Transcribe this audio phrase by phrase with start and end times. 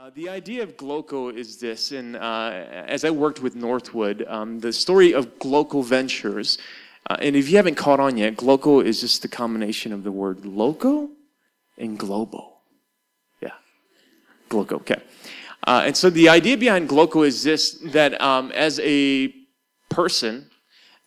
[0.00, 4.58] Uh, the idea of Glocal is this, and uh, as I worked with Northwood, um,
[4.58, 6.56] the story of Glocal Ventures,
[7.10, 10.10] uh, and if you haven't caught on yet, Glocal is just the combination of the
[10.10, 11.10] word local
[11.76, 12.62] and global.
[13.42, 13.50] Yeah,
[14.48, 15.02] Glocal, okay.
[15.66, 19.34] Uh, and so the idea behind Glocal is this, that um, as a
[19.90, 20.50] person,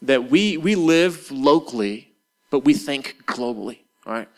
[0.03, 2.13] that we, we live locally,
[2.51, 4.29] but we think globally, all right?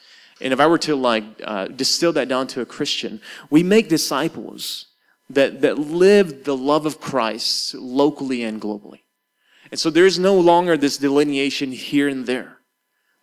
[0.46, 3.20] And if I were to like uh, distill that down to a Christian,
[3.50, 4.86] we make disciples
[5.28, 9.00] that, that live the love of Christ locally and globally.
[9.72, 12.60] And so there is no longer this delineation here and there.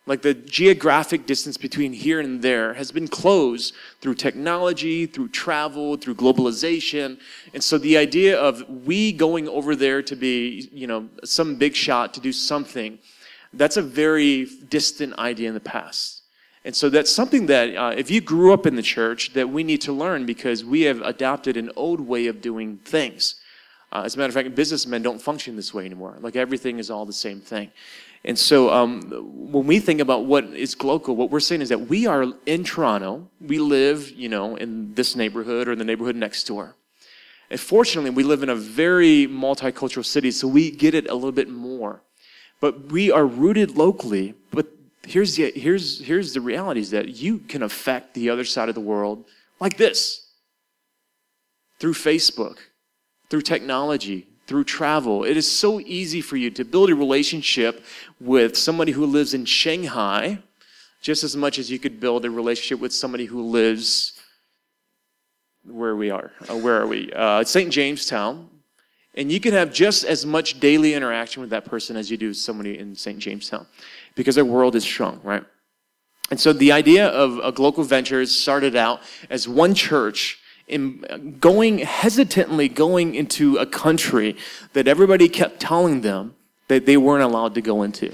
[0.05, 5.95] Like the geographic distance between here and there has been closed through technology, through travel,
[5.95, 7.17] through globalization.
[7.53, 11.73] And so the idea of we going over there to be, you know, some big
[11.73, 12.99] shot to do something,
[13.53, 16.22] that's a very distant idea in the past.
[16.65, 19.63] And so that's something that, uh, if you grew up in the church, that we
[19.63, 23.35] need to learn because we have adopted an old way of doing things.
[23.91, 26.17] Uh, as a matter of fact, businessmen don't function this way anymore.
[26.21, 27.71] Like everything is all the same thing.
[28.25, 29.01] And so um,
[29.51, 32.63] when we think about what is Glocal, what we're saying is that we are in
[32.63, 33.27] Toronto.
[33.41, 36.75] We live, you know, in this neighborhood or the neighborhood next door.
[37.49, 41.33] And fortunately, we live in a very multicultural city, so we get it a little
[41.33, 42.01] bit more.
[42.61, 44.67] But we are rooted locally, but
[45.05, 48.75] here's the, here's, here's the reality is that you can affect the other side of
[48.75, 49.25] the world
[49.59, 50.27] like this
[51.79, 52.57] through Facebook,
[53.29, 55.23] through technology, through travel.
[55.23, 57.83] It is so easy for you to build a relationship
[58.19, 60.39] with somebody who lives in Shanghai
[61.01, 64.13] just as much as you could build a relationship with somebody who lives
[65.65, 66.31] where we are.
[66.49, 67.11] Uh, where are we?
[67.13, 67.71] Uh, St.
[67.71, 68.49] James Town.
[69.15, 72.29] And you can have just as much daily interaction with that person as you do
[72.29, 73.19] with somebody in St.
[73.19, 73.67] James Town
[74.15, 75.43] because their world is strong, right?
[76.29, 81.79] And so the idea of a Glocal Ventures started out as one church in going
[81.79, 84.37] hesitantly going into a country
[84.73, 86.35] that everybody kept telling them
[86.69, 88.13] that they weren't allowed to go into.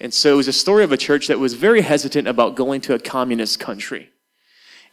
[0.00, 2.80] And so it was a story of a church that was very hesitant about going
[2.82, 4.10] to a communist country.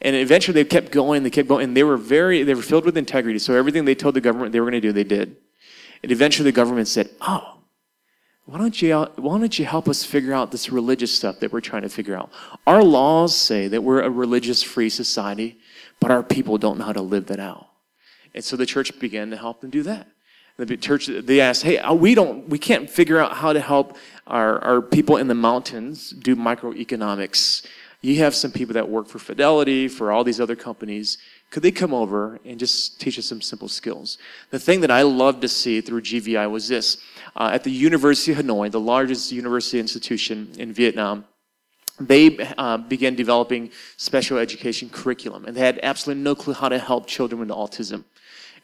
[0.02, 2.86] And eventually they kept going, they kept going, and they were very, they were filled
[2.86, 3.40] with integrity.
[3.40, 5.36] So everything they told the government they were going to do, they did.
[6.02, 7.55] And eventually the government said, oh,
[8.46, 11.62] why don't you why don't you help us figure out this religious stuff that we're
[11.62, 12.30] trying to figure out?
[12.68, 15.60] Our laws say that we're a religious free society
[16.00, 17.68] but our people don't know how to live that out.
[18.34, 20.08] And so the church began to help them do that.
[20.58, 23.98] The church they asked hey uh, we don't we can't figure out how to help
[24.28, 27.66] our, our people in the mountains do microeconomics.
[28.02, 31.18] You have some people that work for fidelity for all these other companies.
[31.50, 34.18] Could they come over and just teach us some simple skills?
[34.52, 37.00] The thing that i loved to see through gvi was this
[37.36, 41.26] uh, at the University of Hanoi, the largest university institution in Vietnam,
[42.00, 46.78] they uh, began developing special education curriculum, and they had absolutely no clue how to
[46.78, 48.04] help children with autism.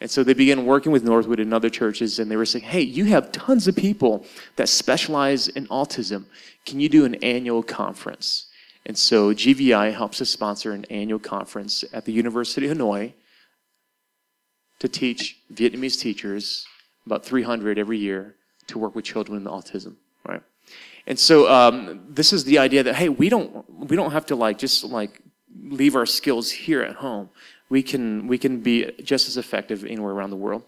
[0.01, 2.81] And so they began working with Northwood and other churches, and they were saying, hey,
[2.81, 6.25] you have tons of people that specialize in autism.
[6.65, 8.47] Can you do an annual conference?
[8.85, 13.13] And so GVI helps us sponsor an annual conference at the University of Hanoi
[14.79, 16.65] to teach Vietnamese teachers,
[17.05, 18.35] about 300 every year,
[18.71, 19.95] to work with children with autism,
[20.27, 20.41] right?
[21.07, 24.35] And so um, this is the idea that hey, we don't we don't have to
[24.35, 25.21] like just like
[25.63, 27.29] leave our skills here at home.
[27.69, 30.63] We can we can be just as effective anywhere around the world.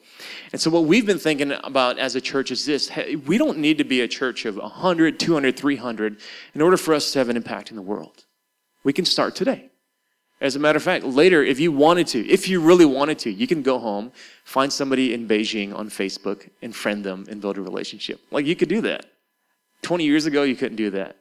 [0.52, 3.58] And so what we've been thinking about as a church is this: hey, we don't
[3.58, 6.20] need to be a church of 100, 200, 300
[6.56, 8.26] in order for us to have an impact in the world.
[8.84, 9.70] We can start today.
[10.44, 13.32] As a matter of fact, later, if you wanted to, if you really wanted to,
[13.32, 14.12] you can go home,
[14.44, 18.20] find somebody in Beijing on Facebook, and friend them and build a relationship.
[18.30, 19.06] Like, you could do that.
[19.84, 21.16] 20 years ago, you couldn't do that.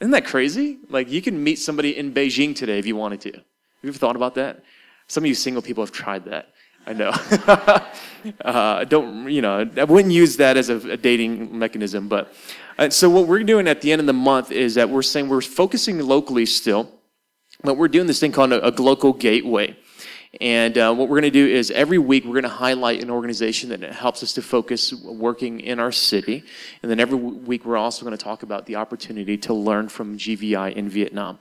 [0.00, 0.78] Isn't that crazy?
[0.90, 3.32] Like, you can meet somebody in Beijing today if you wanted to.
[3.34, 3.44] Have
[3.82, 4.64] you ever thought about that?
[5.06, 6.48] Some of you single people have tried that.
[6.88, 7.10] I know.
[8.44, 12.08] uh, don't, you know, I wouldn't use that as a, a dating mechanism.
[12.08, 12.34] But
[12.78, 15.28] uh, so, what we're doing at the end of the month is that we're saying
[15.28, 16.95] we're focusing locally still
[17.66, 19.76] but we're doing this thing called a, a Glocal Gateway.
[20.40, 23.10] And uh, what we're going to do is every week we're going to highlight an
[23.10, 26.42] organization that helps us to focus working in our city.
[26.82, 30.18] And then every week we're also going to talk about the opportunity to learn from
[30.18, 31.38] GVI in Vietnam.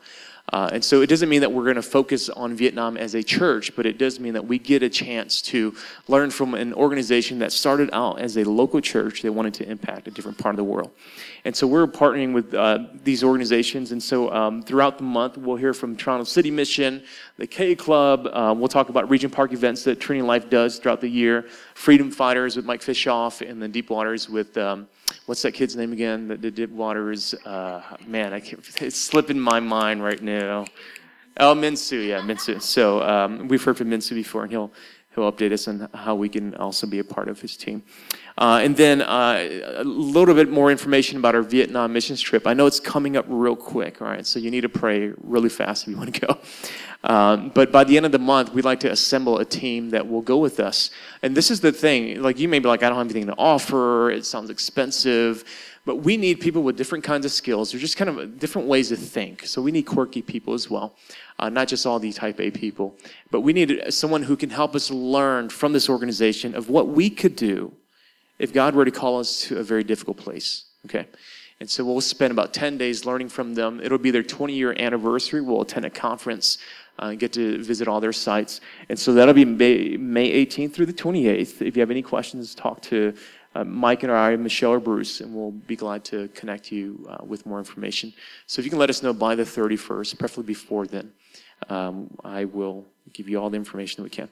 [0.53, 3.24] Uh, and so it doesn't mean that we're going to focus on Vietnam as a
[3.24, 5.74] church, but it does mean that we get a chance to
[6.07, 9.24] learn from an organization that started out as a local church.
[9.24, 10.92] They wanted to impact a different part of the world.
[11.45, 13.92] And so we're partnering with uh, these organizations.
[13.92, 17.03] And so um, throughout the month, we'll hear from Toronto City Mission,
[17.38, 18.27] the K Club.
[18.31, 22.12] Uh, we'll talk about Regent Park events that Trinity Life does throughout the year, Freedom
[22.12, 24.57] Fighters with Mike Fishoff, and then Deep Waters with.
[24.57, 24.88] Um,
[25.25, 26.27] what's that kid's name again?
[26.27, 27.33] The, Deep Waters.
[27.45, 30.65] Uh, man, I can't, it's slipping my mind right now.
[31.38, 32.62] Oh, Minsu, yeah, Minsu.
[32.62, 34.71] So um, we've heard from Minsu before, and he'll
[35.15, 37.81] he'll update us on how we can also be a part of his team.
[38.38, 42.45] Uh, and then uh, a little bit more information about our Vietnam missions trip.
[42.45, 44.25] I know it's coming up real quick, all right?
[44.25, 46.38] So you need to pray really fast if you want to go.
[47.05, 50.07] Um, but by the end of the month, we'd like to assemble a team that
[50.07, 50.89] will go with us.
[51.21, 53.35] And this is the thing like, you may be like, I don't have anything to
[53.37, 55.43] offer, it sounds expensive.
[55.85, 57.71] But we need people with different kinds of skills.
[57.71, 59.45] They're just kind of different ways to think.
[59.45, 60.95] So we need quirky people as well,
[61.37, 62.95] uh, not just all the type A people.
[63.29, 67.11] But we need someone who can help us learn from this organization of what we
[67.11, 67.71] could do
[68.39, 70.63] if God were to call us to a very difficult place.
[70.85, 71.05] Okay?
[71.59, 73.79] And so we'll spend about 10 days learning from them.
[73.81, 75.41] It'll be their 20 year anniversary.
[75.41, 76.57] We'll attend a conference,
[77.00, 78.62] uh, get to visit all their sites.
[78.89, 81.62] And so that'll be May, May 18th through the 28th.
[81.62, 83.13] If you have any questions, talk to
[83.56, 87.24] uh, Mike and I, Michelle or Bruce, and we'll be glad to connect you uh,
[87.25, 88.13] with more information.
[88.47, 91.13] So if you can let us know by the 31st, preferably before then,
[91.69, 94.30] um, I will give you all the information that we can.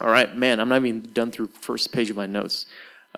[0.00, 2.66] All right, man, I'm not even done through first page of my notes.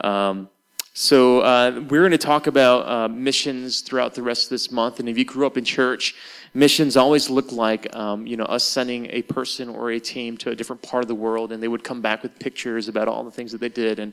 [0.02, 0.50] Um,
[0.92, 5.00] so uh, we're going to talk about uh, missions throughout the rest of this month.
[5.00, 6.14] And if you grew up in church,
[6.56, 10.50] missions always look like um, you know us sending a person or a team to
[10.50, 13.22] a different part of the world, and they would come back with pictures about all
[13.22, 13.98] the things that they did.
[13.98, 14.12] And,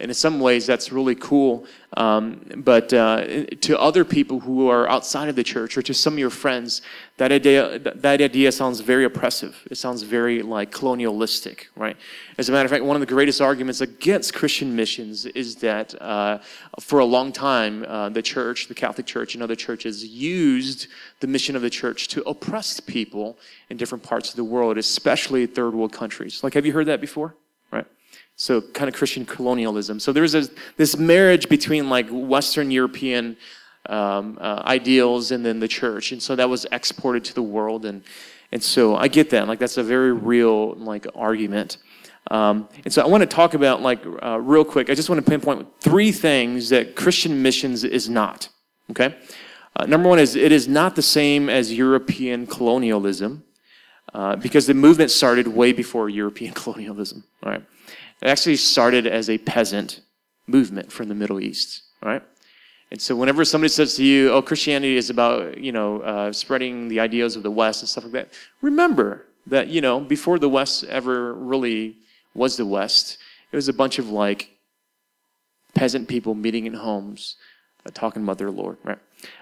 [0.00, 1.66] and in some ways, that's really cool.
[1.96, 6.14] Um, but uh, to other people who are outside of the church, or to some
[6.14, 6.80] of your friends,
[7.18, 9.54] that idea that idea sounds very oppressive.
[9.70, 11.96] It sounds very like colonialistic, right?
[12.38, 16.00] As a matter of fact, one of the greatest arguments against Christian missions is that
[16.00, 16.38] uh,
[16.80, 20.86] for a long time, uh, the church, the Catholic Church, and other churches used
[21.20, 23.36] the mission of the church to oppress people
[23.70, 26.42] in different parts of the world, especially third world countries.
[26.44, 27.34] Like, have you heard that before?
[27.70, 27.86] Right?
[28.36, 30.00] So, kind of Christian colonialism.
[30.00, 33.36] So, there's this, this marriage between like Western European
[33.86, 36.12] um, uh, ideals and then the church.
[36.12, 37.84] And so that was exported to the world.
[37.84, 38.02] And,
[38.52, 39.48] and so I get that.
[39.48, 41.78] Like, that's a very real like argument.
[42.30, 45.24] Um, and so I want to talk about, like, uh, real quick, I just want
[45.24, 48.48] to pinpoint three things that Christian missions is not.
[48.90, 49.16] Okay?
[49.74, 53.44] Uh, number one is it is not the same as European colonialism
[54.14, 57.24] uh, because the movement started way before European colonialism.
[57.44, 57.62] Right?
[58.20, 60.00] It actually started as a peasant
[60.46, 61.82] movement from the Middle East.
[62.02, 62.22] Right?
[62.90, 66.88] And so whenever somebody says to you, oh, Christianity is about, you know, uh, spreading
[66.88, 68.28] the ideas of the West and stuff like that,
[68.60, 71.96] remember that, you know, before the West ever really
[72.34, 73.16] was the West,
[73.50, 74.50] it was a bunch of like
[75.74, 77.36] peasant people meeting in homes,
[77.90, 78.98] talking about their Lord, right?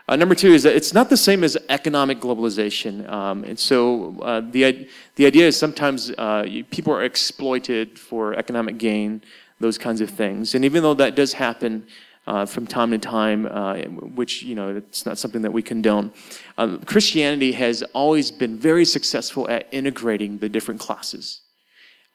[0.09, 3.09] Uh, number two is that it's not the same as economic globalization.
[3.11, 8.79] Um, and so uh, the, the idea is sometimes uh, people are exploited for economic
[8.79, 9.23] gain,
[9.59, 10.55] those kinds of things.
[10.55, 11.87] And even though that does happen,
[12.27, 13.77] uh, from time to time, uh,
[14.15, 16.13] which, you know, it's not something that we condone.
[16.59, 21.41] Um, Christianity has always been very successful at integrating the different classes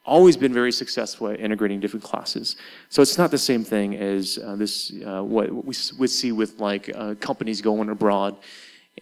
[0.06, 2.56] always been very successful at integrating different classes.
[2.88, 6.60] So it's not the same thing as uh, this uh, what we would see with
[6.60, 8.36] like uh, companies going abroad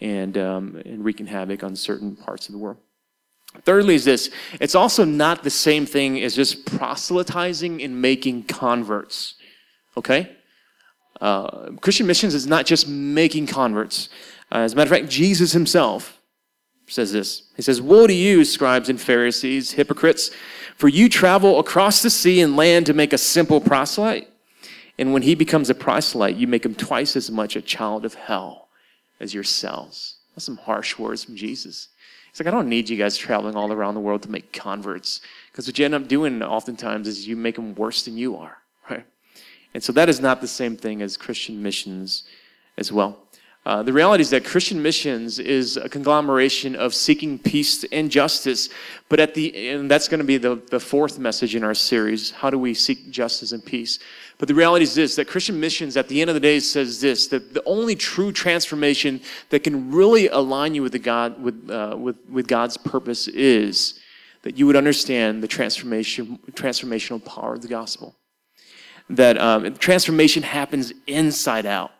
[0.01, 2.77] and um, and wreaking havoc on certain parts of the world.
[3.63, 4.29] Thirdly, is this
[4.59, 9.35] it's also not the same thing as just proselytizing and making converts.
[9.97, 10.35] Okay?
[11.21, 14.09] Uh, Christian missions is not just making converts.
[14.51, 16.19] Uh, as a matter of fact, Jesus himself
[16.87, 17.43] says this.
[17.55, 20.31] He says, Woe to you, scribes and Pharisees, hypocrites!
[20.75, 24.27] For you travel across the sea and land to make a simple proselyte.
[24.97, 28.13] And when he becomes a proselyte, you make him twice as much a child of
[28.13, 28.67] hell
[29.19, 30.15] as yourselves.
[30.35, 31.89] That's some harsh words from Jesus.
[32.31, 35.21] He's like, I don't need you guys traveling all around the world to make converts.
[35.51, 38.57] Because what you end up doing oftentimes is you make them worse than you are,
[38.89, 39.05] right?
[39.73, 42.23] And so that is not the same thing as Christian missions
[42.77, 43.19] as well.
[43.65, 48.69] Uh, the reality is that Christian missions is a conglomeration of seeking peace and justice,
[49.09, 52.29] but at the and that's going to be the, the fourth message in our series.
[52.29, 53.97] How do we seek justice and peace?
[54.37, 57.01] But the reality is this: that Christian missions, at the end of the day, says
[57.01, 59.19] this: that the only true transformation
[59.49, 63.99] that can really align you with the God with uh, with with God's purpose is
[64.43, 68.15] that you would understand the transformation transformational power of the gospel.
[69.09, 71.91] That um, transformation happens inside out.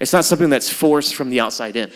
[0.00, 1.92] It's not something that's forced from the outside in.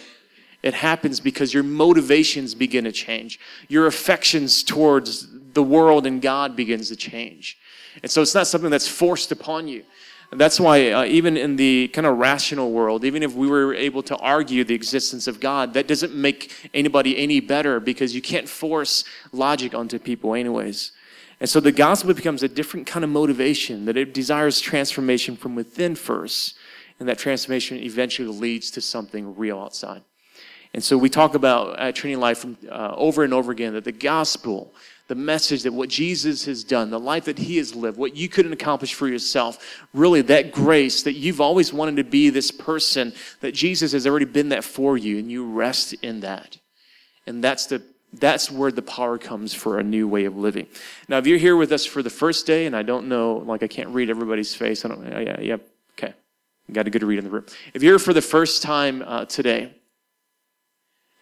[0.63, 3.41] It happens because your motivations begin to change.
[3.69, 7.59] Your affections towards the world and God begins to change.
[8.03, 9.85] And so it's not something that's forced upon you.
[10.33, 14.03] That's why, uh, even in the kind of rational world, even if we were able
[14.05, 18.49] to argue the existence of God, that doesn't make anybody any better because you can't
[18.49, 20.93] force logic onto people, anyways.
[21.41, 25.55] And so the gospel becomes a different kind of motivation that it desires transformation from
[25.55, 26.57] within first
[26.99, 30.03] and that transformation eventually leads to something real outside.
[30.73, 33.85] And so we talk about at Trinity Life from, uh, over and over again that
[33.85, 34.75] the gospel,
[35.07, 38.29] the message that what Jesus has done, the life that he has lived, what you
[38.29, 43.13] couldn't accomplish for yourself, really that grace that you've always wanted to be this person,
[43.41, 46.59] that Jesus has already been that for you, and you rest in that.
[47.27, 47.83] And that's the
[48.21, 50.69] that's where the power comes for a new way of living.
[51.09, 53.65] Now, if you're here with us for the first day, and I don't know, like
[53.65, 54.85] I can't read everybody's face.
[54.85, 55.05] I don't.
[55.05, 55.57] Yeah, yeah.
[56.73, 57.47] Got a good read in the room.
[57.75, 59.75] If you're for the first time uh, today,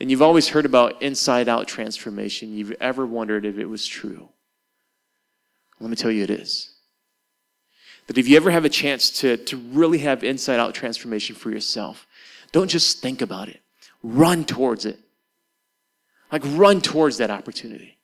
[0.01, 4.29] and you've always heard about inside out transformation, you've ever wondered if it was true.
[5.81, 6.71] Let me tell you, it is.
[8.07, 11.51] That if you ever have a chance to, to really have inside out transformation for
[11.51, 12.07] yourself,
[12.53, 13.61] don't just think about it,
[14.03, 14.99] run towards it.
[16.31, 17.99] Like, run towards that opportunity.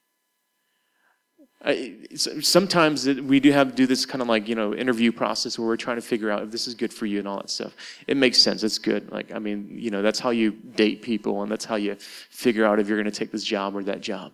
[2.14, 5.66] Sometimes we do have to do this kind of like you know interview process where
[5.66, 7.74] we're trying to figure out if this is good for you and all that stuff.
[8.06, 8.62] It makes sense.
[8.62, 9.10] It's good.
[9.10, 11.96] Like i mean you know that's how you date people and that's how you
[12.30, 14.32] figure out if you're going to take this job or that job.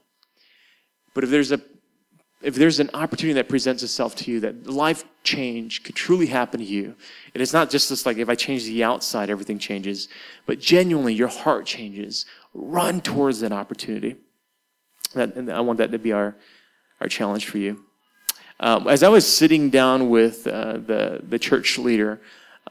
[1.14, 1.60] But if there's a
[2.42, 6.60] if there's an opportunity that presents itself to you that life change could truly happen
[6.60, 6.94] to you
[7.32, 10.08] and it's not just this like if i change the outside everything changes
[10.44, 14.16] but genuinely your heart changes run towards that opportunity.
[15.14, 16.36] That, and I want that to be our,
[17.04, 17.84] our challenge for you.
[18.60, 22.18] Um, as I was sitting down with uh, the, the church leader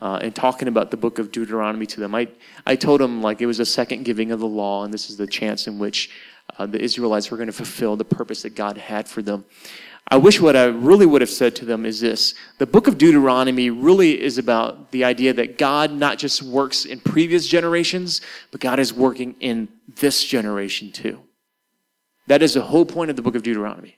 [0.02, 2.28] uh, and talking about the book of Deuteronomy to them, I,
[2.66, 5.18] I told them like it was a second giving of the law, and this is
[5.18, 6.10] the chance in which
[6.58, 9.46] uh, the Israelites were going to fulfill the purpose that God had for them.
[10.08, 12.98] I wish what I really would have said to them is this the book of
[12.98, 18.22] Deuteronomy really is about the idea that God not just works in previous generations,
[18.52, 21.22] but God is working in this generation too.
[22.26, 23.98] That is the whole point of the book of Deuteronomy.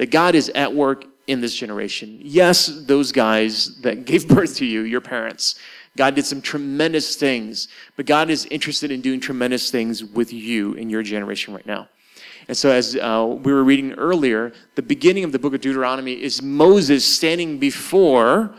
[0.00, 2.18] That God is at work in this generation.
[2.22, 5.56] Yes, those guys that gave birth to you, your parents,
[5.94, 10.72] God did some tremendous things, but God is interested in doing tremendous things with you
[10.72, 11.86] in your generation right now.
[12.48, 16.14] And so, as uh, we were reading earlier, the beginning of the book of Deuteronomy
[16.14, 18.54] is Moses standing before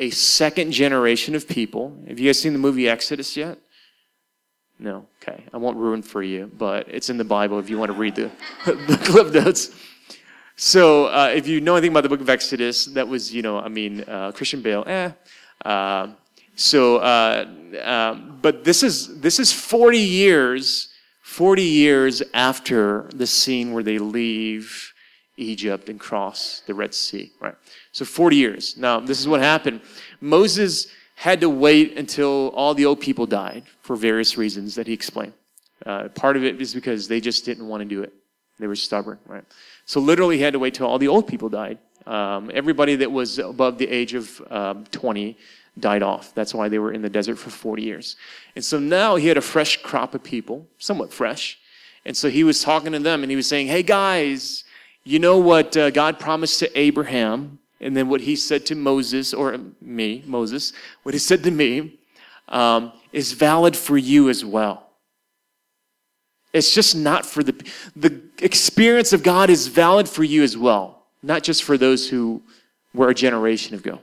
[0.00, 1.96] a second generation of people.
[2.08, 3.58] Have you guys seen the movie Exodus yet?
[4.80, 5.06] No?
[5.22, 5.44] Okay.
[5.52, 8.16] I won't ruin for you, but it's in the Bible if you want to read
[8.16, 8.32] the,
[8.66, 9.70] the clip notes.
[10.62, 13.58] So, uh, if you know anything about the book of Exodus, that was, you know,
[13.58, 15.10] I mean, uh, Christian Bale, eh.
[15.64, 16.08] Uh,
[16.54, 17.46] so, uh,
[17.82, 20.90] um, but this is this is 40 years
[21.30, 24.92] 40 years after the scene where they leave
[25.36, 27.54] Egypt and cross the Red Sea, right?
[27.92, 28.76] So 40 years.
[28.76, 29.80] Now, this is what happened.
[30.20, 34.92] Moses had to wait until all the old people died for various reasons that he
[34.92, 35.32] explained.
[35.86, 38.12] Uh, part of it is because they just didn't want to do it.
[38.58, 39.44] They were stubborn, right?
[39.90, 41.76] So literally, he had to wait till all the old people died.
[42.06, 45.36] Um, everybody that was above the age of um, 20
[45.80, 46.32] died off.
[46.32, 48.14] That's why they were in the desert for 40 years.
[48.54, 51.58] And so now he had a fresh crop of people, somewhat fresh.
[52.04, 54.62] And so he was talking to them and he was saying, Hey guys,
[55.02, 57.58] you know what uh, God promised to Abraham?
[57.80, 61.98] And then what he said to Moses, or me, Moses, what he said to me
[62.46, 64.89] um, is valid for you as well.
[66.52, 67.54] It's just not for the,
[67.94, 72.42] the experience of God is valid for you as well, not just for those who
[72.92, 74.00] were a generation ago.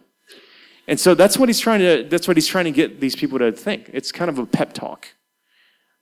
[0.87, 3.37] And so that's what he's trying to that's what he's trying to get these people
[3.39, 3.89] to think.
[3.91, 5.07] It's kind of a pep talk.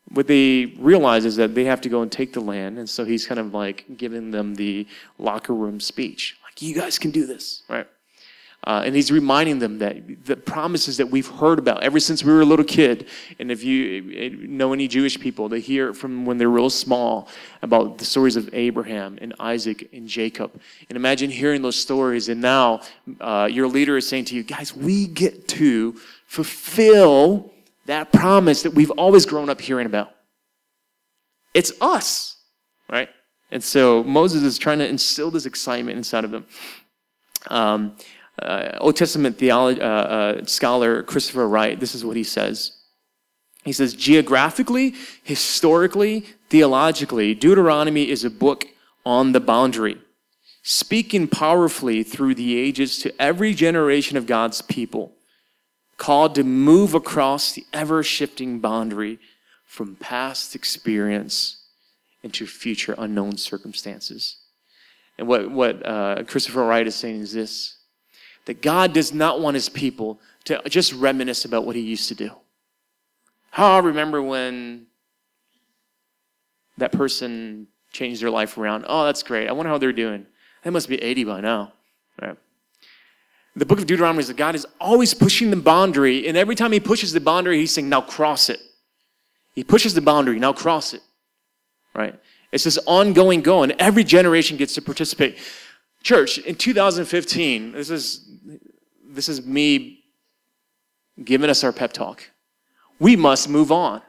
[0.10, 3.04] What they realize is that they have to go and take the land, and so
[3.04, 4.86] he's kind of like giving them the
[5.18, 6.38] locker room speech.
[6.44, 7.88] Like, you guys can do this, right?
[8.66, 12.34] Uh, and he's reminding them that the promises that we've heard about ever since we
[12.34, 13.08] were a little kid.
[13.38, 17.28] And if you know any Jewish people, they hear from when they're real small
[17.62, 20.60] about the stories of Abraham and Isaac and Jacob.
[20.90, 22.28] And imagine hearing those stories.
[22.28, 22.82] And now
[23.22, 25.96] uh, your leader is saying to you, guys, we get to
[26.26, 27.54] fulfill
[27.86, 30.12] that promise that we've always grown up hearing about.
[31.54, 32.38] It's us,
[32.90, 33.10] right?
[33.52, 36.46] And so Moses is trying to instill this excitement inside of them.
[37.48, 37.96] Um,
[38.42, 42.78] uh, Old Testament theology, uh, uh, scholar Christopher Wright, this is what he says.
[43.64, 48.68] He says, geographically, historically, theologically, Deuteronomy is a book
[49.06, 49.98] on the boundary,
[50.62, 55.14] speaking powerfully through the ages to every generation of God's people,
[55.98, 59.18] called to move across the ever shifting boundary
[59.66, 61.64] from past experience
[62.22, 64.38] into future unknown circumstances.
[65.18, 67.75] And what, what uh, Christopher Wright is saying is this
[68.46, 72.16] that God does not want his people to just reminisce about what he used to
[72.16, 72.32] do.
[73.52, 74.88] How I remember when
[76.78, 78.86] that person changed their life around.
[78.88, 79.48] Oh, that's great.
[79.48, 80.26] I wonder how they're doing.
[80.64, 81.74] They must be 80 by now.
[82.22, 82.38] Right?
[83.56, 86.74] The book of Deuteronomy is that God is always pushing the boundary, and every time
[86.74, 88.60] he pushes the boundary, he's saying, now cross it.
[89.54, 91.02] He pushes the boundary, now cross it.
[91.94, 92.20] Right?
[92.52, 95.38] It's this ongoing goal, and every generation gets to participate.
[96.06, 98.30] Church, in 2015, this is
[99.10, 100.04] this is me
[101.24, 102.22] giving us our pep talk.
[103.00, 104.04] We must move on.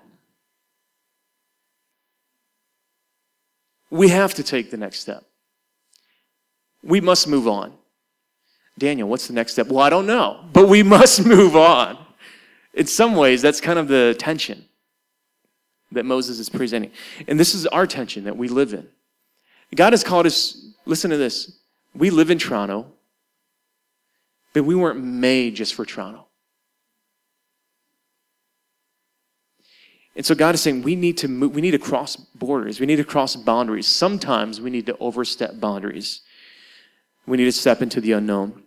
[3.88, 5.24] We have to take the next step.
[6.82, 7.72] We must move on.
[8.78, 9.68] Daniel, what's the next step?
[9.68, 11.96] Well, I don't know, but we must move on.
[12.74, 14.66] In some ways, that's kind of the tension
[15.92, 16.90] that Moses is presenting.
[17.26, 18.86] And this is our tension that we live in.
[19.74, 21.56] God has called us, listen to this.
[21.96, 22.86] We live in Toronto,
[24.52, 26.26] but we weren't made just for Toronto.
[30.16, 32.80] And so God is saying we need to move, we need to cross borders.
[32.80, 33.86] We need to cross boundaries.
[33.86, 36.22] Sometimes we need to overstep boundaries.
[37.26, 38.62] We need to step into the unknown.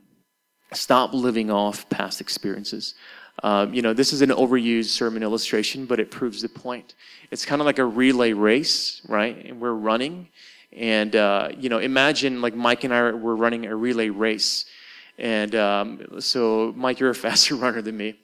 [0.74, 2.94] Stop living off past experiences.
[3.42, 6.94] Uh, you know, this is an overused sermon illustration, but it proves the point.
[7.32, 9.46] It's kind of like a relay race, right?
[9.46, 10.28] And we're running.
[10.72, 14.66] And, uh, you know, imagine like Mike and I were running a relay race.
[15.18, 18.16] And um, so, Mike, you're a faster runner than me.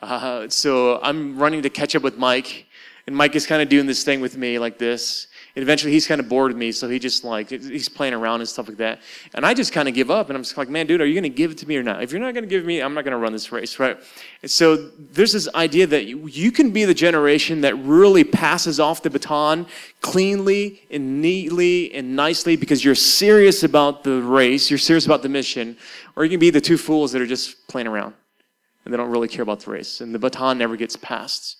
[0.00, 2.66] Uh, so I'm running to catch up with Mike.
[3.06, 5.28] And Mike is kind of doing this thing with me like this.
[5.58, 8.38] And eventually he's kind of bored with me, so he just like, he's playing around
[8.38, 9.00] and stuff like that.
[9.34, 11.14] And I just kind of give up, and I'm just like, man, dude, are you
[11.14, 12.00] going to give it to me or not?
[12.00, 13.98] If you're not going to give me, I'm not going to run this race, right?
[14.42, 19.02] And so there's this idea that you can be the generation that really passes off
[19.02, 19.66] the baton
[20.00, 25.28] cleanly and neatly and nicely because you're serious about the race, you're serious about the
[25.28, 25.76] mission,
[26.14, 28.14] or you can be the two fools that are just playing around
[28.84, 31.56] and they don't really care about the race, and the baton never gets passed.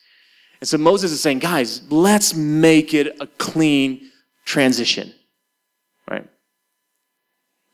[0.61, 4.11] And so Moses is saying, guys, let's make it a clean
[4.45, 5.15] transition.
[6.11, 6.29] Right?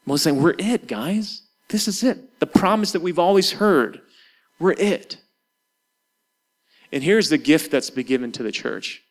[0.05, 1.43] Moses saying, we're it, guys.
[1.69, 2.39] This is it.
[2.41, 4.03] The promise that we've always heard.
[4.59, 5.17] We're it.
[6.93, 9.03] And here's the gift that's been given to the church.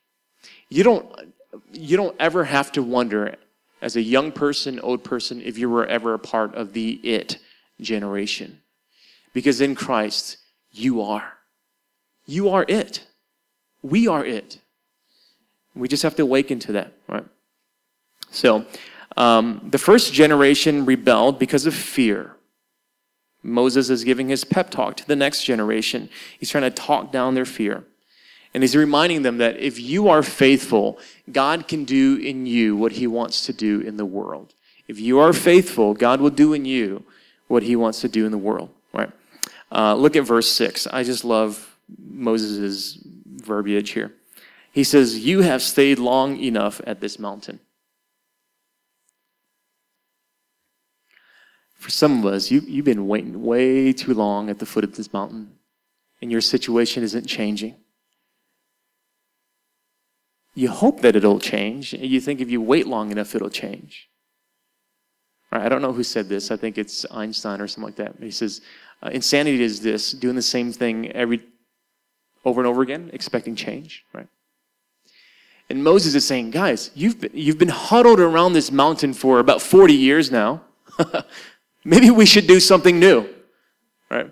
[0.70, 1.34] You don't,
[1.72, 3.36] you don't ever have to wonder,
[3.82, 7.40] as a young person, old person, if you were ever a part of the it
[7.82, 8.62] generation.
[9.34, 10.38] Because in Christ,
[10.72, 11.34] you are.
[12.26, 13.06] You are it.
[13.84, 14.60] We are it.
[15.76, 17.26] We just have to awaken to that, right?
[18.32, 18.66] So,
[19.16, 22.36] um, the first generation rebelled because of fear.
[23.44, 26.10] Moses is giving his pep talk to the next generation.
[26.40, 27.84] He's trying to talk down their fear.
[28.54, 31.00] And he's reminding them that if you are faithful,
[31.32, 34.54] God can do in you what he wants to do in the world.
[34.88, 37.04] If you are faithful, God will do in you
[37.48, 39.12] what he wants to do in the world, right?
[39.72, 40.88] Uh, look at verse 6.
[40.88, 43.00] I just love Moses'
[43.46, 44.14] verbiage here.
[44.72, 47.60] He says, You have stayed long enough at this mountain.
[51.76, 54.96] For some of us, you, you've been waiting way too long at the foot of
[54.96, 55.52] this mountain,
[56.22, 57.76] and your situation isn't changing.
[60.56, 64.10] You hope that it'll change, and you think if you wait long enough, it'll change.
[65.52, 66.50] I don't know who said this.
[66.50, 68.16] I think it's Einstein or something like that.
[68.20, 68.62] He says,
[69.04, 71.44] uh, insanity is this doing the same thing every
[72.46, 74.28] over and over again, expecting change, right?
[75.70, 79.62] And Moses is saying, guys, you've been, you've been huddled around this mountain for about
[79.62, 80.62] 40 years now.
[81.86, 83.28] Maybe we should do something new,
[84.10, 84.32] right?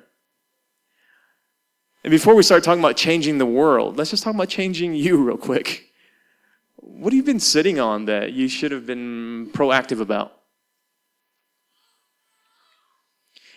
[2.04, 5.24] And before we start talking about changing the world, let's just talk about changing you
[5.24, 5.92] real quick.
[6.78, 10.41] What have you been sitting on that you should have been proactive about?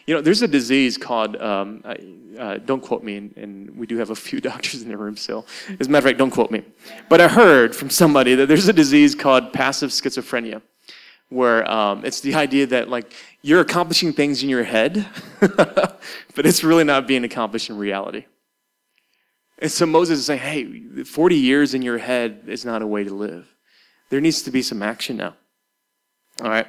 [0.07, 1.83] You know, there's a disease called, um,
[2.39, 5.17] uh, don't quote me, and, and, we do have a few doctors in the room
[5.17, 5.47] still.
[5.81, 6.63] As a matter of fact, don't quote me.
[7.09, 10.61] But I heard from somebody that there's a disease called passive schizophrenia,
[11.31, 13.13] where um, it's the idea that, like,
[13.43, 15.07] you're accomplishing things in your head,
[15.41, 16.01] but
[16.37, 18.27] it's really not being accomplished in reality.
[19.59, 23.05] And so Moses is saying, hey, 40 years in your head is not a way
[23.05, 23.49] to live.
[24.11, 25.35] There needs to be some action now.
[26.43, 26.67] All right?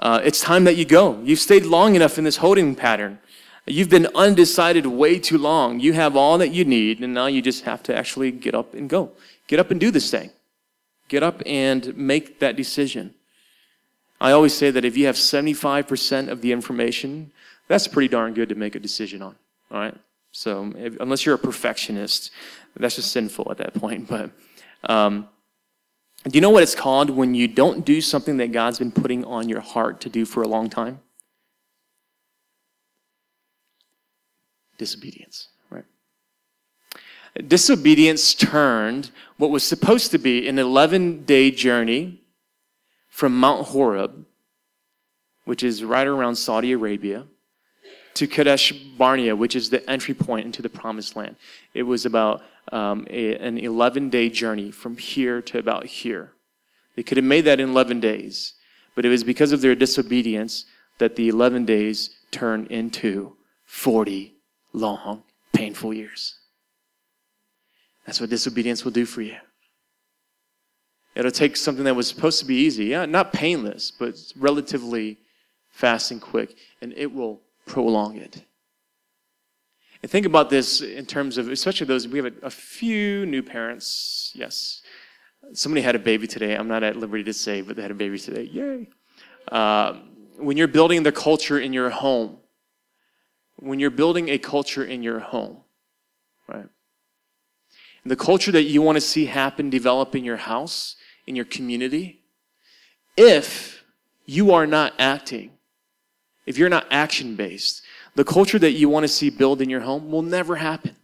[0.00, 1.20] Uh, it's time that you go.
[1.22, 3.18] You've stayed long enough in this holding pattern.
[3.66, 5.78] You've been undecided way too long.
[5.78, 8.72] You have all that you need, and now you just have to actually get up
[8.72, 9.12] and go.
[9.46, 10.30] Get up and do this thing.
[11.08, 13.14] Get up and make that decision.
[14.20, 17.32] I always say that if you have 75% of the information,
[17.68, 19.36] that's pretty darn good to make a decision on.
[19.70, 19.94] All right?
[20.32, 22.30] So, if, unless you're a perfectionist,
[22.76, 24.08] that's just sinful at that point.
[24.08, 24.30] But,
[24.90, 25.28] um,
[26.24, 29.24] do you know what it's called when you don't do something that God's been putting
[29.24, 31.00] on your heart to do for a long time?
[34.76, 35.84] Disobedience, right?
[37.48, 42.22] Disobedience turned what was supposed to be an 11 day journey
[43.08, 44.26] from Mount Horeb,
[45.44, 47.26] which is right around Saudi Arabia,
[48.14, 51.36] to Kadesh Barnea, which is the entry point into the promised land.
[51.74, 52.42] It was about
[52.72, 56.32] um, a, an 11 day journey from here to about here.
[56.96, 58.54] They could have made that in 11 days,
[58.94, 60.66] but it was because of their disobedience
[60.98, 64.34] that the 11 days turned into 40
[64.72, 66.36] long, painful years.
[68.06, 69.36] That's what disobedience will do for you.
[71.14, 75.18] It'll take something that was supposed to be easy, yeah, not painless, but relatively
[75.70, 78.42] fast and quick, and it will prolong it.
[80.02, 83.42] And think about this in terms of, especially those, we have a, a few new
[83.42, 84.32] parents.
[84.34, 84.82] Yes.
[85.52, 86.56] Somebody had a baby today.
[86.56, 88.42] I'm not at liberty to say, but they had a baby today.
[88.42, 88.88] Yay.
[89.52, 90.00] Uh,
[90.36, 92.38] when you're building the culture in your home,
[93.56, 95.58] when you're building a culture in your home,
[96.48, 96.66] right?
[98.02, 101.44] And the culture that you want to see happen, develop in your house, in your
[101.44, 102.22] community,
[103.16, 103.84] if
[104.24, 105.52] you are not acting,
[106.50, 107.82] if you're not action based,
[108.16, 110.96] the culture that you want to see build in your home will never happen.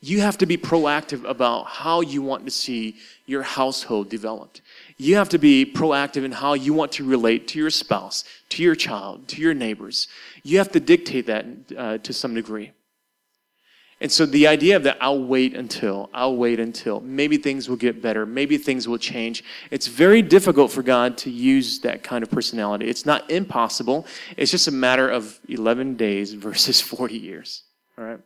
[0.00, 4.62] You have to be proactive about how you want to see your household developed.
[4.96, 8.62] You have to be proactive in how you want to relate to your spouse, to
[8.62, 10.08] your child, to your neighbors.
[10.42, 11.44] You have to dictate that
[11.76, 12.72] uh, to some degree.
[14.02, 17.76] And so the idea of that I'll wait until, I'll wait until, maybe things will
[17.76, 19.44] get better, maybe things will change.
[19.70, 22.88] It's very difficult for God to use that kind of personality.
[22.88, 24.04] It's not impossible.
[24.36, 27.62] It's just a matter of 11 days versus 40 years.
[27.96, 28.18] All right?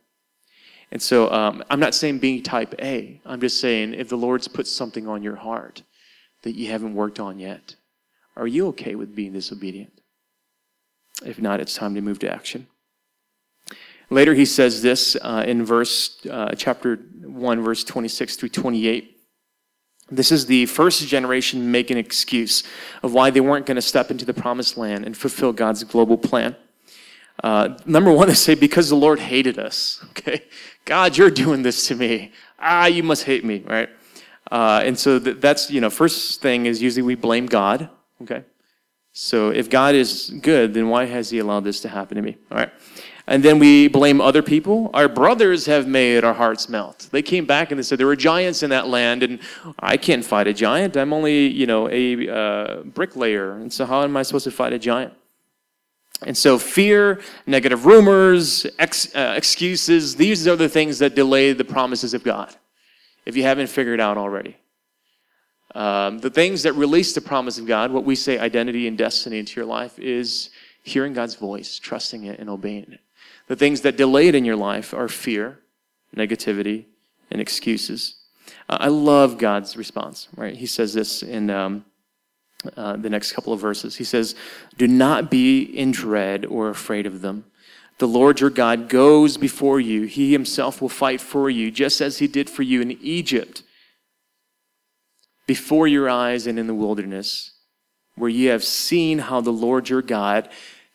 [0.91, 3.21] And so um, I'm not saying being type A.
[3.23, 5.83] I'm just saying if the Lord's put something on your heart
[6.41, 7.75] that you haven't worked on yet,
[8.35, 9.93] are you okay with being disobedient?
[11.23, 12.65] If not, it's time to move to action.
[14.09, 19.17] Later, he says this uh, in verse, uh, chapter 1, verse 26 through 28.
[20.09, 22.63] This is the first generation making an excuse
[23.03, 26.17] of why they weren't going to step into the promised land and fulfill God's global
[26.17, 26.55] plan.
[27.43, 30.03] Uh, number one, they say, because the Lord hated us.
[30.09, 30.43] Okay?
[30.85, 32.31] God, you're doing this to me.
[32.57, 33.89] Ah, you must hate me, right?
[34.49, 37.89] Uh, and so th- that's, you know, first thing is usually we blame God.
[38.21, 38.43] Okay?
[39.11, 42.37] So if God is good, then why has he allowed this to happen to me?
[42.49, 42.71] All right?
[43.27, 44.89] And then we blame other people.
[44.93, 47.09] Our brothers have made our hearts melt.
[47.11, 49.39] They came back and they said there were giants in that land, and
[49.79, 50.95] I can't fight a giant.
[50.95, 54.71] I'm only, you know, a uh, bricklayer, and so how am I supposed to fight
[54.71, 55.13] a giant?
[56.23, 61.65] And so, fear, negative rumors, ex, uh, excuses, these are the things that delay the
[61.65, 62.55] promises of God,
[63.25, 64.57] if you haven't figured out already.
[65.75, 69.37] Um, the things that release the promise of God, what we say identity and destiny
[69.37, 70.49] into your life, is
[70.81, 73.01] hearing God's voice, trusting it, and obeying it.
[73.47, 75.59] The things that delay it in your life are fear,
[76.15, 76.85] negativity,
[77.31, 78.15] and excuses.
[78.69, 80.55] Uh, I love God's response, right?
[80.55, 81.85] He says this in um,
[82.75, 83.95] uh, the next couple of verses.
[83.95, 84.35] He says,
[84.77, 87.45] Do not be in dread or afraid of them.
[87.99, 90.03] The Lord your God goes before you.
[90.03, 93.63] He himself will fight for you, just as he did for you in Egypt,
[95.47, 97.51] before your eyes and in the wilderness,
[98.15, 100.49] where ye have seen how the Lord your God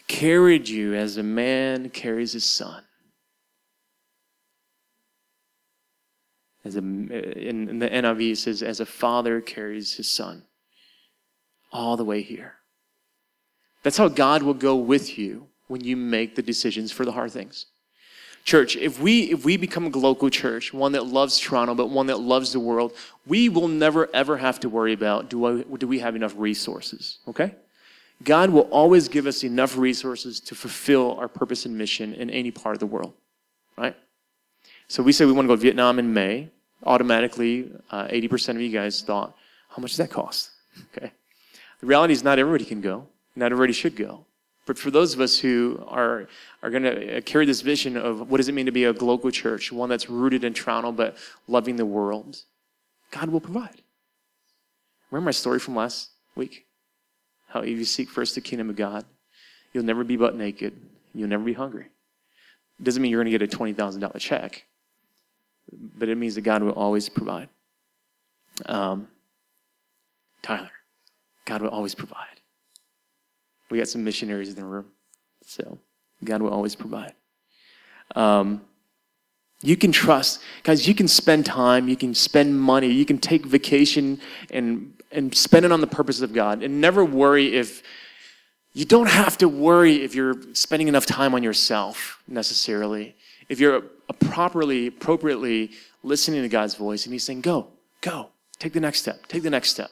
[0.08, 2.84] carried you as a man carries his son.
[6.64, 10.44] As a, in, in the NIV, says, as a father carries his son
[11.72, 12.54] all the way here.
[13.82, 17.32] That's how God will go with you when you make the decisions for the hard
[17.32, 17.66] things.
[18.44, 22.06] Church, if we if we become a local church, one that loves Toronto, but one
[22.06, 22.92] that loves the world,
[23.24, 27.18] we will never ever have to worry about do I, do we have enough resources?
[27.28, 27.54] Okay?
[28.24, 32.50] God will always give us enough resources to fulfill our purpose and mission in any
[32.50, 33.14] part of the world,
[33.76, 33.96] right?
[34.88, 36.50] So we say we want to go to Vietnam in May.
[36.84, 39.36] Automatically, uh, 80% of you guys thought,
[39.68, 40.50] how much does that cost?
[40.96, 41.12] Okay.
[41.80, 43.06] The reality is not everybody can go.
[43.36, 44.24] Not everybody should go.
[44.64, 46.28] But for those of us who are,
[46.62, 48.92] are going to uh, carry this vision of what does it mean to be a
[48.92, 51.16] global church, one that's rooted in Toronto but
[51.48, 52.42] loving the world,
[53.10, 53.82] God will provide.
[55.10, 56.66] Remember my story from last week?
[57.52, 59.04] How if you seek first the kingdom of God,
[59.72, 60.72] you'll never be butt naked.
[61.14, 61.86] You'll never be hungry.
[62.80, 64.64] It doesn't mean you're going to get a $20,000 check,
[65.98, 67.50] but it means that God will always provide.
[68.66, 69.08] Um,
[70.40, 70.70] Tyler,
[71.44, 72.40] God will always provide.
[73.70, 74.86] We got some missionaries in the room,
[75.44, 75.78] so
[76.24, 77.12] God will always provide.
[78.16, 78.62] Um,
[79.62, 83.46] you can trust, guys, you can spend time, you can spend money, you can take
[83.46, 84.20] vacation
[84.50, 87.82] and and spend it on the purposes of God and never worry if
[88.72, 93.14] you don't have to worry if you're spending enough time on yourself necessarily.
[93.48, 93.82] If you're
[94.20, 95.72] properly, appropriately
[96.02, 97.68] listening to God's voice and He's saying, go,
[98.00, 99.90] go, take the next step, take the next step.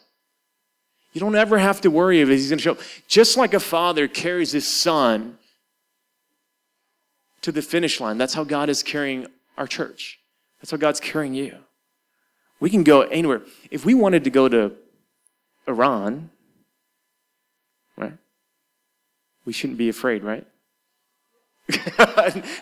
[1.13, 2.81] You don't ever have to worry if He's going to show up.
[3.07, 5.37] Just like a father carries his son
[7.43, 8.17] to the finish line.
[8.17, 10.21] That's how God is carrying our church.
[10.61, 11.57] That's how God's carrying you.
[12.61, 13.43] We can go anywhere.
[13.71, 14.73] If we wanted to go to
[15.67, 16.31] Iran,
[17.97, 18.13] right?
[19.45, 20.47] We shouldn't be afraid, right?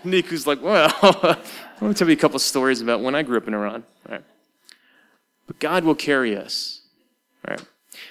[0.04, 1.36] Niku's like, well, I
[1.80, 3.84] want to tell you a couple stories about when I grew up in Iran.
[4.08, 4.24] Right?
[5.46, 6.82] But God will carry us.
[7.46, 7.62] Right?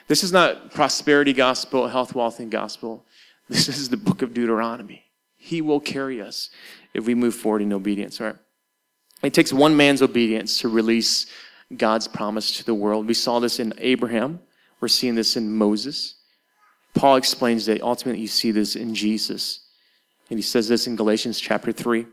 [0.07, 3.05] This is not prosperity gospel, health, wealth, and gospel.
[3.47, 5.03] This is the book of Deuteronomy.
[5.37, 6.49] He will carry us
[6.93, 8.19] if we move forward in obedience.
[8.19, 8.35] Right?
[9.23, 11.25] It takes one man's obedience to release
[11.75, 13.07] God's promise to the world.
[13.07, 14.39] We saw this in Abraham.
[14.79, 16.15] We're seeing this in Moses.
[16.93, 19.61] Paul explains that ultimately you see this in Jesus.
[20.29, 22.05] And he says this in Galatians chapter 3.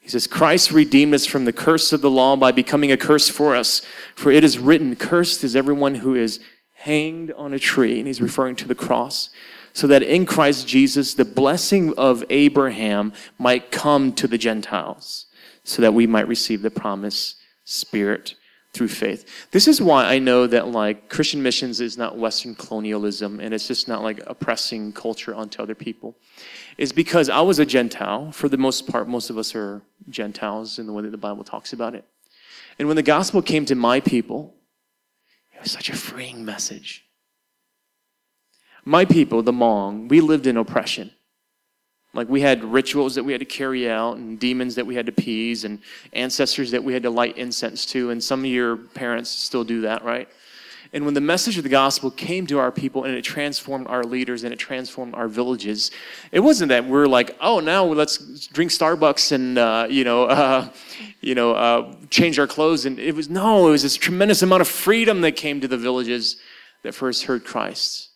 [0.00, 3.28] He says, Christ redeemed us from the curse of the law by becoming a curse
[3.28, 3.82] for us.
[4.16, 6.40] For it is written, Cursed is everyone who is
[6.74, 7.98] hanged on a tree.
[7.98, 9.30] And he's referring to the cross.
[9.72, 15.26] So that in Christ Jesus, the blessing of Abraham might come to the Gentiles,
[15.64, 18.34] so that we might receive the promised Spirit
[18.72, 19.48] through faith.
[19.50, 23.68] This is why I know that like Christian missions is not Western colonialism and it's
[23.68, 26.16] just not like oppressing culture onto other people.
[26.78, 28.32] Is because I was a Gentile.
[28.32, 31.44] For the most part, most of us are Gentiles in the way that the Bible
[31.44, 32.04] talks about it.
[32.78, 34.54] And when the gospel came to my people,
[35.54, 37.04] it was such a freeing message.
[38.84, 41.12] My people, the Hmong, we lived in oppression.
[42.14, 45.06] Like we had rituals that we had to carry out and demons that we had
[45.06, 45.78] to appease and
[46.12, 48.10] ancestors that we had to light incense to.
[48.10, 50.28] And some of your parents still do that, right?
[50.94, 54.04] And when the message of the gospel came to our people and it transformed our
[54.04, 55.90] leaders and it transformed our villages,
[56.32, 60.68] it wasn't that we're like, oh, now let's drink Starbucks and uh, you know, uh,
[61.22, 62.84] you know, uh, change our clothes.
[62.84, 65.78] And it was no, it was this tremendous amount of freedom that came to the
[65.78, 66.36] villages
[66.82, 68.11] that first heard Christ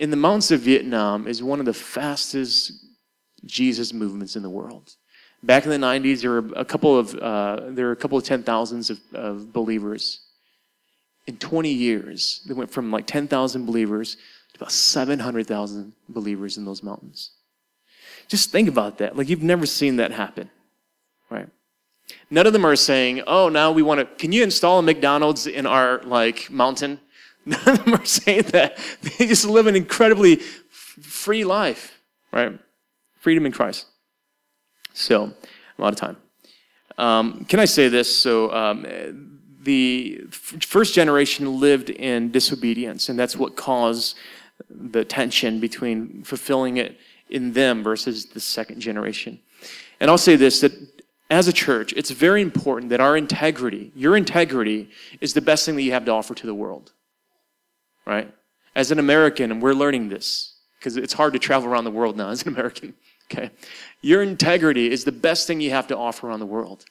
[0.00, 2.72] in the mountains of Vietnam is one of the fastest
[3.44, 4.96] Jesus movements in the world.
[5.42, 8.24] Back in the 90s, there were a couple of uh, there were a couple of
[8.24, 10.20] ten thousands of, of believers.
[11.26, 16.82] In 20 years, they went from like 10,000 believers to about 700,000 believers in those
[16.82, 17.32] mountains.
[18.26, 19.16] Just think about that.
[19.16, 20.50] Like you've never seen that happen,
[21.28, 21.48] right?
[22.30, 24.06] None of them are saying, "Oh, now we want to.
[24.16, 27.00] Can you install a McDonald's in our like mountain?"
[27.66, 28.78] None of them are saying that.
[29.18, 32.00] They just live an incredibly free life,
[32.32, 32.58] right?
[33.18, 33.86] Freedom in Christ.
[34.92, 35.32] So,
[35.78, 36.16] a lot of time.
[36.96, 38.14] Um, can I say this?
[38.14, 38.86] So, um,
[39.62, 44.16] the first generation lived in disobedience, and that's what caused
[44.68, 46.98] the tension between fulfilling it
[47.30, 49.40] in them versus the second generation.
[49.98, 50.72] And I'll say this that
[51.30, 55.76] as a church, it's very important that our integrity, your integrity, is the best thing
[55.76, 56.92] that you have to offer to the world
[58.06, 58.32] right?
[58.74, 62.16] As an American, and we're learning this because it's hard to travel around the world
[62.16, 62.94] now as an American.
[63.32, 63.52] Okay.
[64.00, 66.84] Your integrity is the best thing you have to offer around the world.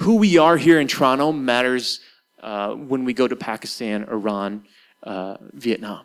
[0.00, 2.00] Who we are here in Toronto matters
[2.42, 4.64] uh, when we go to Pakistan, Iran,
[5.04, 6.04] uh, Vietnam.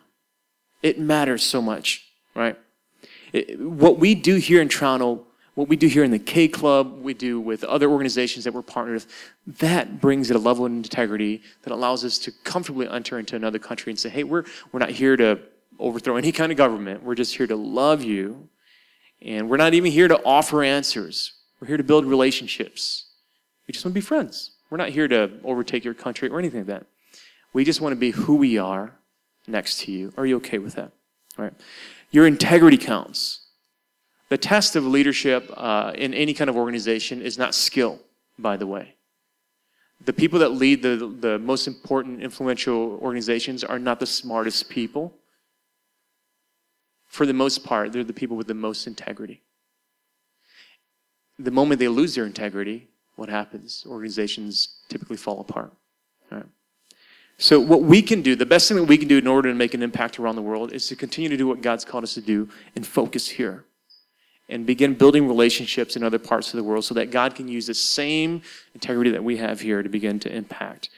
[0.82, 2.58] It matters so much, right?
[3.34, 7.00] It, what we do here in Toronto, what we do here in the K Club,
[7.02, 9.06] we do with other organizations that we're partnered with,
[9.58, 13.58] that brings it a level of integrity that allows us to comfortably enter into another
[13.58, 15.38] country and say, hey, we're, we're not here to
[15.78, 17.02] overthrow any kind of government.
[17.02, 18.48] We're just here to love you.
[19.20, 21.32] And we're not even here to offer answers.
[21.60, 23.06] We're here to build relationships.
[23.68, 24.52] We just want to be friends.
[24.70, 26.86] We're not here to overtake your country or anything like that.
[27.52, 28.94] We just want to be who we are
[29.46, 30.12] next to you.
[30.16, 30.90] Are you okay with that?
[31.38, 31.52] All right.
[32.10, 33.41] Your integrity counts.
[34.32, 38.00] The test of leadership uh, in any kind of organization is not skill,
[38.38, 38.94] by the way.
[40.06, 45.12] The people that lead the, the most important, influential organizations are not the smartest people.
[47.08, 49.42] For the most part, they're the people with the most integrity.
[51.38, 53.84] The moment they lose their integrity, what happens?
[53.86, 55.74] Organizations typically fall apart.
[56.30, 56.46] Right?
[57.36, 59.54] So, what we can do, the best thing that we can do in order to
[59.54, 62.14] make an impact around the world, is to continue to do what God's called us
[62.14, 63.66] to do and focus here
[64.48, 67.66] and begin building relationships in other parts of the world so that God can use
[67.66, 68.42] the same
[68.74, 70.88] integrity that we have here to begin to impact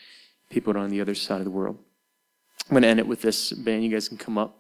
[0.51, 1.79] people on the other side of the world.
[2.69, 3.53] I'm going to end it with this.
[3.53, 3.85] band.
[3.85, 4.59] you guys can come up.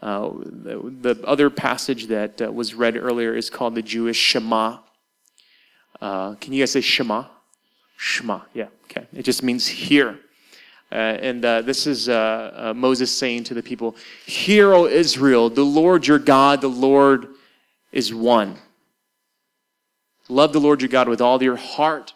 [0.00, 4.78] Uh, the, the, other passage that uh, was read earlier is called the Jewish Shema.
[6.00, 7.26] Uh, can you guys say Shema?
[7.96, 9.06] Shema, yeah, okay.
[9.12, 10.18] It just means hear.
[10.90, 13.94] Uh, and uh, this is uh, Moses saying to the people,
[14.26, 17.28] Hear, O Israel, the Lord your God, the Lord
[17.92, 18.56] is one.
[20.28, 22.14] Love the Lord your God with all your heart,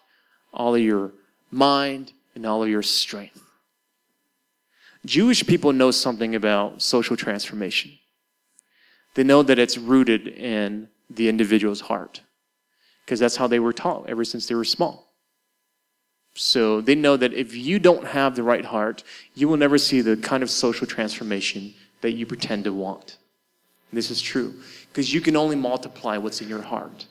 [0.52, 1.12] all of your
[1.50, 3.42] mind, and all of your strength.
[5.04, 7.92] Jewish people know something about social transformation.
[9.14, 12.20] They know that it's rooted in the individual's heart.
[13.04, 15.12] Because that's how they were taught ever since they were small.
[16.34, 20.00] So they know that if you don't have the right heart, you will never see
[20.00, 23.16] the kind of social transformation that you pretend to want.
[23.92, 24.54] This is true
[24.96, 27.04] because you can only multiply what's in your heart.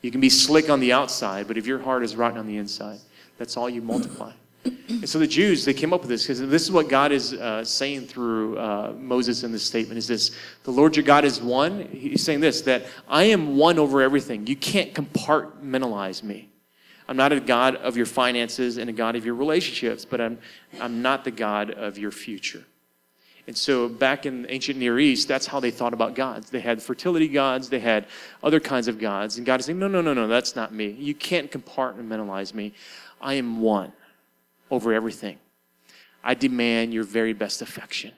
[0.00, 2.56] You can be slick on the outside, but if your heart is rotten on the
[2.56, 3.00] inside,
[3.36, 4.32] that's all you multiply.
[4.64, 7.34] And so the Jews, they came up with this because this is what God is
[7.34, 11.38] uh, saying through uh, Moses in this statement is this, the Lord your God is
[11.38, 11.86] one.
[11.92, 14.46] He's saying this, that I am one over everything.
[14.46, 16.48] You can't compartmentalize me.
[17.08, 20.38] I'm not a God of your finances and a God of your relationships, but I'm,
[20.80, 22.64] I'm not the God of your future.
[23.46, 26.50] And so back in ancient Near East, that's how they thought about gods.
[26.50, 28.06] They had fertility gods, they had
[28.42, 29.36] other kinds of gods.
[29.36, 30.90] And God is saying, no, no, no, no, that's not me.
[30.90, 32.72] You can't compartmentalize me.
[33.20, 33.92] I am one
[34.70, 35.38] over everything.
[36.24, 38.12] I demand your very best affection.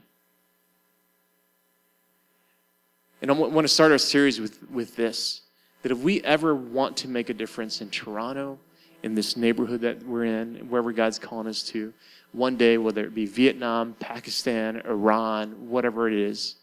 [3.21, 5.43] And I want to start our series with, with this
[5.83, 8.59] that if we ever want to make a difference in Toronto,
[9.03, 11.93] in this neighborhood that we're in, wherever God's calling us to,
[12.33, 16.57] one day, whether it be Vietnam, Pakistan, Iran, whatever it is,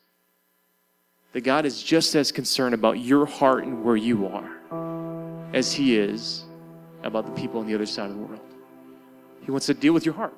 [1.33, 4.49] that God is just as concerned about your heart and where you are
[5.53, 6.45] as He is
[7.03, 8.41] about the people on the other side of the world.
[9.41, 10.33] He wants to deal with your heart.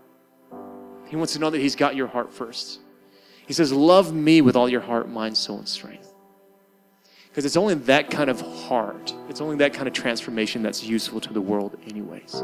[1.08, 2.80] He wants to know that He's got your heart first.
[3.46, 6.14] He says, Love me with all your heart, mind, soul, and strength.
[7.30, 11.22] Because it's only that kind of heart, it's only that kind of transformation that's useful
[11.22, 12.44] to the world, anyways.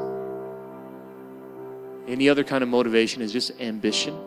[2.07, 4.17] Any other kind of motivation is just ambition,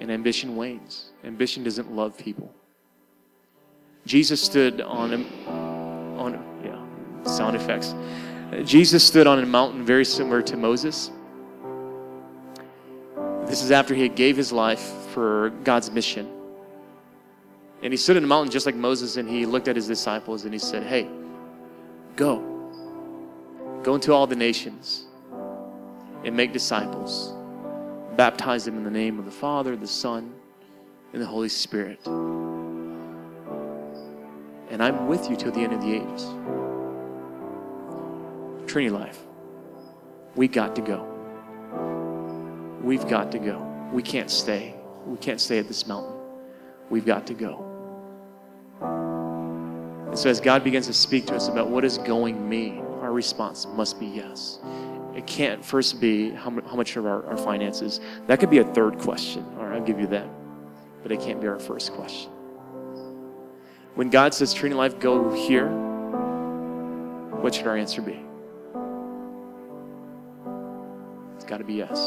[0.00, 1.10] and ambition wanes.
[1.24, 2.52] Ambition doesn't love people.
[4.06, 5.50] Jesus stood on a,
[6.18, 6.32] on
[6.64, 7.94] yeah, sound effects.
[8.64, 11.10] Jesus stood on a mountain very similar to Moses.
[13.46, 16.28] This is after he gave his life for God's mission.
[17.82, 20.44] And he stood in a mountain just like Moses and he looked at his disciples
[20.44, 21.08] and he said, Hey,
[22.16, 22.48] go.
[23.82, 25.06] Go into all the nations
[26.24, 27.34] and make disciples.
[28.16, 30.34] Baptize them in the name of the Father, the Son,
[31.12, 31.98] and the Holy Spirit.
[34.70, 36.24] And I'm with you till the end of the ages.
[38.70, 39.18] Trinity Life,
[40.34, 41.08] we got to go.
[42.82, 43.60] We've got to go.
[43.92, 44.74] We can't stay.
[45.06, 46.14] We can't stay at this mountain.
[46.90, 47.68] We've got to go.
[50.08, 53.12] And so, as God begins to speak to us about what does going mean, our
[53.12, 54.58] response must be yes.
[55.14, 58.00] It can't first be how, how much of our, our finances.
[58.26, 59.44] That could be a third question.
[59.58, 60.26] All right, I'll give you that.
[61.02, 62.30] But it can't be our first question.
[63.94, 65.68] When God says, Trinity Life, go here,
[67.40, 68.18] what should our answer be?
[71.36, 71.98] It's got to be yes.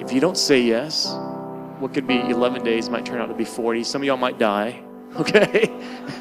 [0.00, 1.14] If you don't say yes,
[1.78, 3.84] what could be 11 days might turn out to be 40.
[3.84, 4.82] Some of y'all might die,
[5.16, 5.68] okay?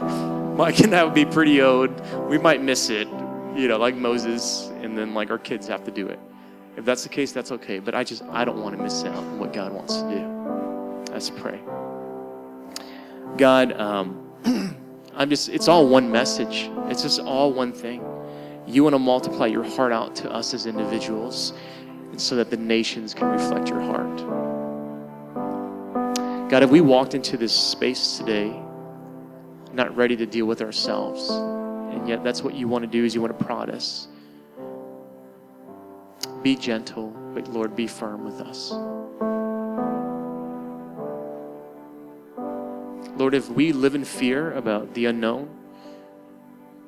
[0.56, 2.00] Mike and I would be pretty old.
[2.30, 3.08] We might miss it,
[3.56, 6.20] you know, like Moses, and then like our kids have to do it.
[6.78, 7.80] If that's the case, that's okay.
[7.80, 11.12] But I just, I don't want to miss out on what God wants to do.
[11.14, 11.60] Let's pray.
[13.38, 14.30] God, um,
[15.16, 16.70] I'm just, it's all one message.
[16.90, 18.04] It's just all one thing.
[18.68, 21.54] You want to multiply your heart out to us as individuals
[22.18, 24.18] so that the nations can reflect your heart.
[26.50, 28.62] God, if we walked into this space today
[29.74, 31.30] not ready to deal with ourselves,
[32.06, 34.08] and yet that's what you want to do is you want to prod us.
[36.44, 38.70] Be gentle, but Lord, be firm with us.
[43.18, 45.50] Lord, if we live in fear about the unknown,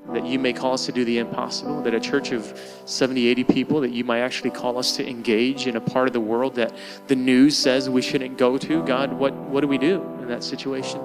[0.09, 3.43] that you may call us to do the impossible, that a church of 70, 80
[3.45, 6.53] people, that you might actually call us to engage in a part of the world
[6.53, 6.75] that
[7.07, 8.83] the news says we shouldn't go to.
[8.83, 11.01] God, what, what do we do in that situation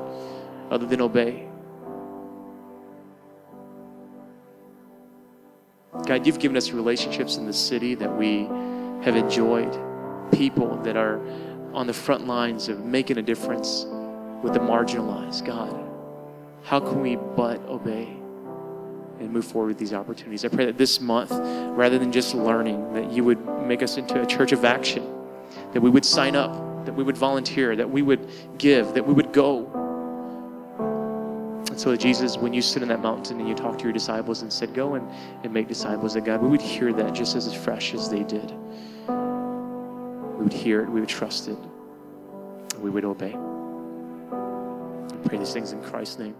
[0.70, 1.48] other than obey?
[6.12, 8.44] God, you've given us relationships in the city that we
[9.02, 9.72] have enjoyed,
[10.30, 11.18] people that are
[11.72, 13.86] on the front lines of making a difference
[14.42, 15.46] with the marginalized.
[15.46, 15.74] God,
[16.64, 18.14] how can we but obey?
[19.20, 20.44] and move forward with these opportunities.
[20.44, 24.20] I pray that this month, rather than just learning, that you would make us into
[24.20, 25.06] a church of action,
[25.72, 28.28] that we would sign up, that we would volunteer, that we would
[28.58, 29.70] give, that we would go.
[31.82, 34.52] So, Jesus, when you stood in that mountain and you talked to your disciples and
[34.52, 35.10] said, Go and,
[35.42, 38.52] and make disciples, that God, we would hear that just as fresh as they did.
[39.08, 41.58] We would hear it, we would trust it,
[42.78, 43.34] we would obey.
[43.34, 46.36] I pray these things in Christ's name.